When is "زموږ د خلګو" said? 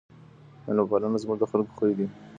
1.23-1.75